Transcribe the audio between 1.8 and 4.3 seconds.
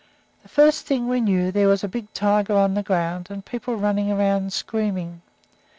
a big tiger on the ground, and people running